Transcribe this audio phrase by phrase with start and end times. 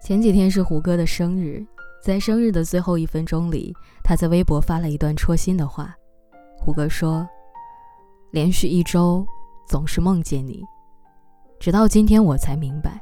[0.00, 1.66] 前几天是胡歌的生日，
[2.02, 5.94] 在生日的最后一分钟里，他在微博发了一段戳心的话。
[6.56, 7.28] 胡歌说
[8.32, 9.26] ：“连续一周
[9.66, 10.62] 总是梦见你，
[11.60, 12.98] 直到今天我才明白，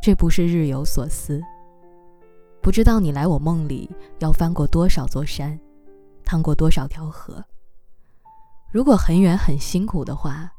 [0.00, 1.42] 这不是日有所思。
[2.62, 5.58] 不知道你来我梦里要翻过多少座山，
[6.24, 7.44] 趟过多少条河。
[8.74, 10.50] 如果很远很辛苦的话，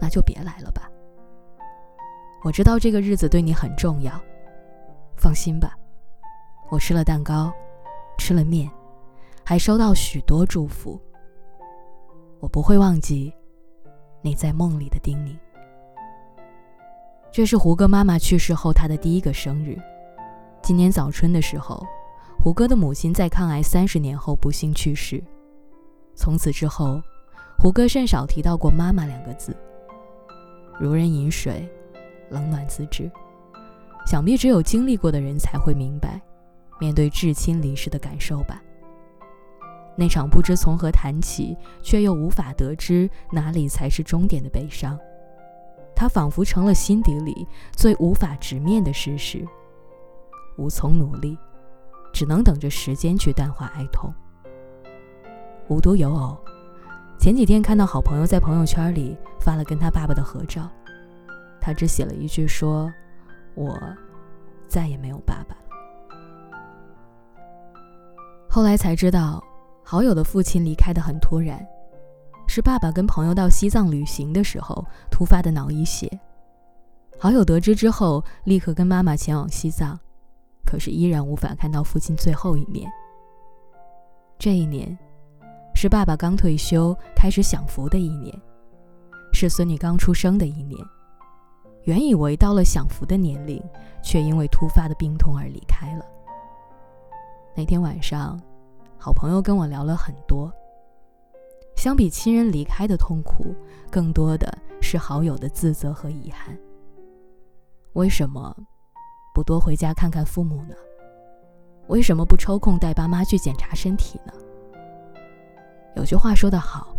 [0.00, 0.90] 那就别来了吧。
[2.42, 4.18] 我知道这个日子对你很重要。”
[5.14, 5.76] 放心吧，
[6.70, 7.52] 我吃了蛋糕，
[8.16, 8.70] 吃了面，
[9.44, 10.98] 还收到许多祝福。
[12.40, 13.30] 我不会忘记
[14.22, 15.36] 你在梦里的叮咛。
[17.30, 19.78] 这是胡歌妈妈去世后他的第一个生日。
[20.62, 21.86] 今年早春的时候，
[22.42, 25.22] 胡歌的母亲在抗癌三十年后不幸去世。
[26.14, 27.02] 从此之后，
[27.58, 29.56] 胡歌甚少提到过“妈妈”两个字。
[30.78, 31.68] 如人饮水，
[32.30, 33.10] 冷暖自知。
[34.06, 36.20] 想必只有经历过的人才会明白，
[36.78, 38.62] 面对至亲离世的感受吧。
[39.96, 44.98] 那场不知从何谈起，却又无法得知哪里才是终点的悲伤，
[45.96, 49.46] 它仿佛成了心底里最无法直面的事实。
[50.58, 51.38] 无从努力，
[52.12, 54.12] 只能等着时间去淡化哀痛。
[55.68, 56.36] 无独有偶，
[57.24, 60.68] 前几天看到好朋友在朋友圈里发了跟他爸爸的合照，
[61.58, 62.92] 他只写了一句说。
[63.54, 63.80] 我
[64.68, 65.62] 再也没有爸爸了。
[68.50, 69.42] 后来才知道，
[69.82, 71.66] 好友的父亲离开的很突然，
[72.46, 76.20] 是爸爸跟朋友到西藏旅行的时候突发的脑溢血。
[77.18, 79.98] 好友得知之后，立刻跟妈妈前往西藏，
[80.66, 82.92] 可是依然无法看到父亲最后一面。
[84.38, 84.98] 这一年，
[85.74, 88.34] 是爸爸刚退休开始享福的一年，
[89.32, 90.78] 是孙女刚出生的一年。
[91.82, 93.62] 原以为到了享福的年龄，
[94.02, 96.04] 却因为突发的病痛而离开了。
[97.54, 98.40] 那天晚上，
[98.96, 100.50] 好朋友跟我聊了很多。
[101.76, 103.54] 相比亲人离开的痛苦，
[103.90, 106.56] 更多的是好友的自责和遗憾。
[107.92, 108.56] 为什么
[109.34, 110.74] 不多回家看看父母呢？
[111.88, 114.32] 为什么不抽空带爸妈去检查身体呢？
[115.96, 116.96] 有句话说得好，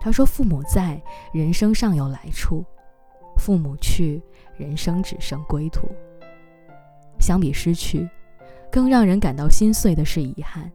[0.00, 1.00] 他说：“父母在，
[1.32, 2.64] 人生尚有来处。”
[3.38, 4.22] 父母去，
[4.56, 5.88] 人生只剩归途。
[7.18, 8.08] 相比失去，
[8.70, 10.70] 更让人感到心碎的是遗憾。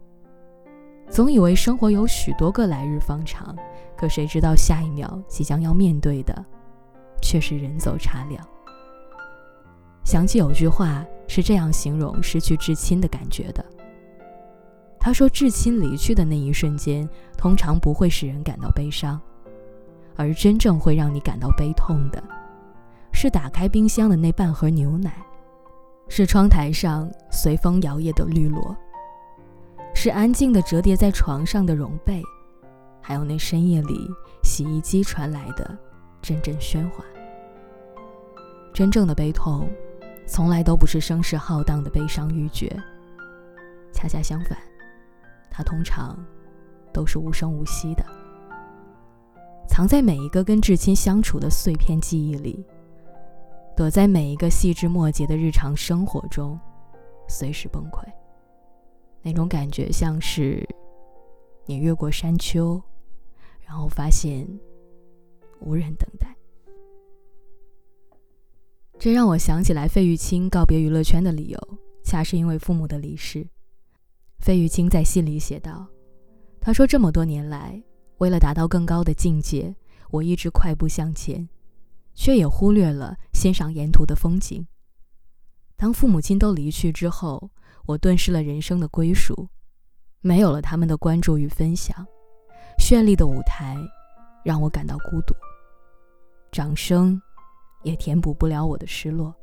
[1.09, 3.56] 总以为生活有许多个来日方长，
[3.96, 6.46] 可谁知道下一秒即将要面对的，
[7.22, 8.46] 却是人走茶凉。
[10.03, 13.63] 想起有句话是这样形容失去至亲的感觉的：
[14.99, 19.19] 他说，至亲离去的那一瞬间，通常不会使人感到悲伤，
[20.15, 22.21] 而真正会让你感到悲痛的。
[23.11, 25.25] 是打开冰箱的那半盒牛奶，
[26.07, 28.75] 是窗台上随风摇曳的绿萝，
[29.95, 32.21] 是安静的折叠在床上的绒被，
[33.01, 34.07] 还有那深夜里
[34.43, 35.77] 洗衣机传来的
[36.21, 37.03] 阵阵喧哗。
[38.73, 39.67] 真正的悲痛，
[40.27, 42.73] 从来都不是声势浩荡的悲伤欲绝，
[43.91, 44.57] 恰恰相反，
[45.49, 46.17] 它通常
[46.93, 48.05] 都是无声无息的，
[49.67, 52.65] 藏在每一个跟至亲相处的碎片记忆里。
[53.75, 56.59] 躲在每一个细枝末节的日常生活中，
[57.29, 58.03] 随时崩溃。
[59.21, 60.67] 那种感觉像是
[61.66, 62.81] 你越过山丘，
[63.66, 64.45] 然后发现
[65.61, 66.35] 无人等待。
[68.97, 73.47] 这让我想起来费玉清告别娱乐圈的理由，恰是因为父母的离世。
[74.39, 75.85] 费玉清在信里写道
[76.59, 77.81] ：“他说这么多年来，
[78.17, 79.75] 为了达到更高的境界，
[80.09, 81.47] 我一直快步向前。”
[82.16, 84.67] 却也忽略了欣赏沿途的风景。
[85.78, 87.49] 当父母亲都离去之后，
[87.85, 89.47] 我顿失了人生的归属，
[90.19, 92.05] 没有了他们的关注与分享，
[92.78, 93.78] 绚丽的舞台
[94.44, 95.34] 让我感到孤独，
[96.52, 97.22] 掌声
[97.84, 99.34] 也填补不了我的失落。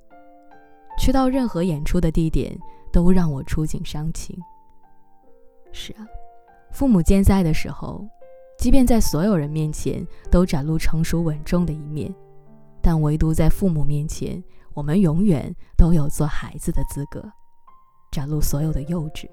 [0.99, 2.55] 去到任何演出的地点，
[2.93, 4.39] 都让我触景伤情。
[5.79, 6.09] 是啊，
[6.73, 8.03] 父母健在的时候，
[8.59, 12.13] 即便在所有人面前都展露成熟稳重的一面。
[12.81, 14.43] 但唯独在父母面前，
[14.73, 17.23] 我们永远都有做孩子的资格，
[18.11, 19.29] 展露所有的幼稚。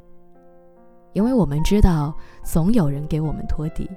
[1.14, 2.14] 因为我们知道，
[2.44, 3.90] 总有人给我们托底，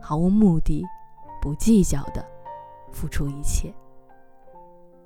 [0.00, 0.82] 毫无目的、
[1.42, 2.24] 不计较的
[2.90, 3.70] 付出一切。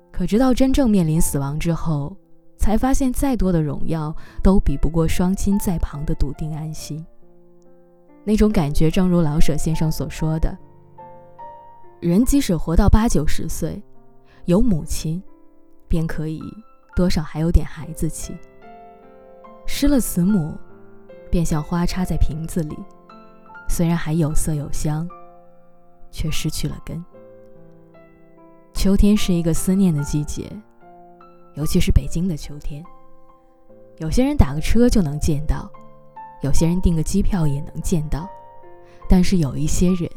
[0.09, 2.15] 可直到真正面临死亡之后，
[2.59, 7.03] 才发现，再多的荣耀都比不过双亲在旁的笃定安心。
[8.25, 10.55] 那种感觉，正如老舍先生所说的。
[12.01, 13.81] 人即使活到八九十岁，
[14.45, 15.23] 有母亲，
[15.87, 16.41] 便可以
[16.95, 18.37] 多少还有点孩子气。
[19.65, 20.53] 失了慈母，
[21.31, 22.77] 便像花插在瓶子里，
[23.69, 25.07] 虽然还有色有香，
[26.11, 27.03] 却失去了根。
[28.73, 30.51] 秋天是一个思念的季节，
[31.59, 32.81] 尤其是北京的秋天。
[33.97, 35.69] 有些人打个车就能见到，
[36.41, 38.29] 有些人订个机票也能见到，
[39.09, 40.09] 但是有一些人，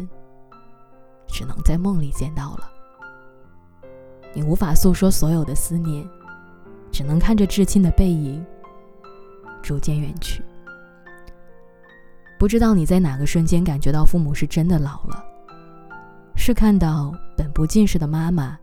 [1.27, 2.71] 只能在梦里见到了。
[4.33, 6.09] 你无法诉说所有的思念，
[6.93, 8.47] 只能看着至亲的背影
[9.61, 10.45] 逐渐远去。
[12.39, 15.25] 不知道你在哪个瞬间感觉到父母是真的老了？
[16.37, 18.57] 是看到本不近视的妈妈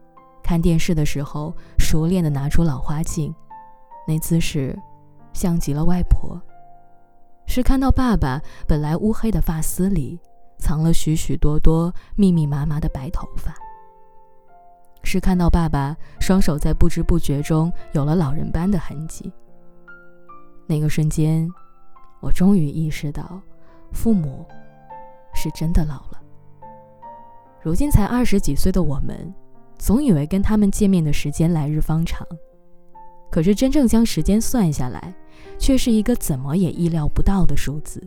[0.43, 3.33] 看电视的时候熟练的拿出老花镜，
[4.07, 4.77] 那姿势。
[5.31, 6.41] 像极了外婆，
[7.45, 10.19] 是看到爸爸本来乌黑的发丝里
[10.57, 13.53] 藏了许许多多密密麻麻的白头发，
[15.03, 19.31] 是看到爸爸双手在不知不觉中有了老人斑的痕迹。
[20.65, 21.47] 那个瞬间，
[22.21, 23.39] 我终于意识到，
[23.93, 24.43] 父母
[25.35, 26.19] 是真的老了。
[27.61, 29.31] 如今才二十几岁的我们，
[29.79, 32.27] 总以为跟他们见面的时间来日方长。
[33.31, 35.13] 可是真正将时间算下来，
[35.57, 38.05] 却是一个怎么也意料不到的数字。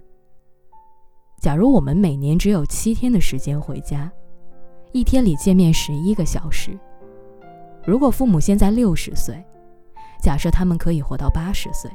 [1.41, 4.11] 假如我们每年只有七天的时间回家，
[4.93, 6.79] 一天里见面十一个小时，
[7.85, 9.43] 如果父母现在六十岁，
[10.21, 11.91] 假设他们可以活到八十岁，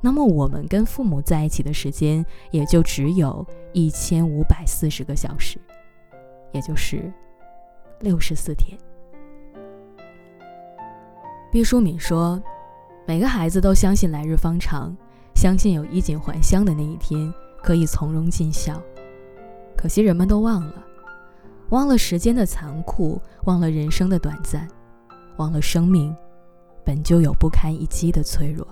[0.00, 5.58] 那么我们跟父母在一起的时间也就只有一千五百四十个小时，
[6.52, 7.12] 也就是
[8.00, 8.78] 六十四天。
[11.50, 12.42] 毕淑敏说
[13.06, 14.94] ：“每个孩子都相信来日方长，
[15.34, 17.32] 相信有衣锦还乡的那一天，
[17.62, 18.82] 可以从容尽孝。
[19.76, 20.84] 可惜人们都忘了，
[21.70, 24.68] 忘了时间的残酷，忘了人生的短暂，
[25.36, 26.14] 忘了生命
[26.84, 28.66] 本就有不堪一击的脆弱。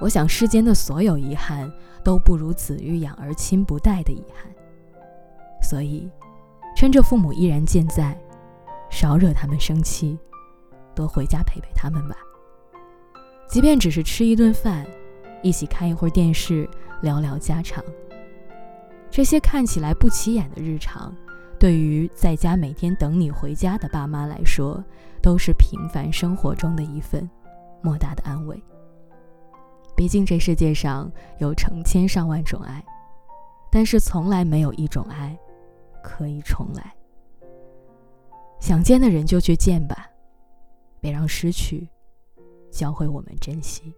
[0.00, 1.72] 我想世间的所有遗憾，
[2.04, 4.52] 都不如子欲养而亲不待的遗憾。
[5.60, 6.08] 所以，
[6.78, 8.16] 趁着父母依然健在，
[8.88, 10.16] 少惹他们生气。”
[10.94, 12.14] 多回家陪陪他们吧，
[13.48, 14.86] 即便只是吃一顿饭，
[15.42, 16.70] 一起看一会儿电视，
[17.02, 17.82] 聊聊家常。
[19.10, 21.12] 这些看起来不起眼的日常，
[21.58, 24.80] 对于在家每天等你回家的爸妈来说，
[25.20, 27.28] 都是平凡生活中的一份
[27.82, 28.56] 莫大的安慰。
[29.96, 31.10] 毕竟这世界上
[31.40, 32.80] 有成千上万种爱，
[33.68, 35.36] 但是从来没有一种爱
[36.02, 36.94] 可以重来。
[38.60, 40.08] 想见的人就去见吧。
[41.00, 41.88] 别让失去
[42.70, 43.94] 教会我们珍惜。